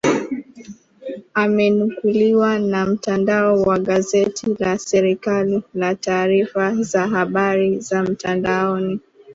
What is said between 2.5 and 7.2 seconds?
na mtandao wa gazeti la serikali la taarifa za